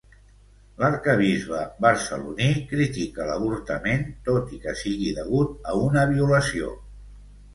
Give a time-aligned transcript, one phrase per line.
[0.83, 6.73] L'arquebisbe barceloní critica l'avortament tot i que sigui degut a una violació.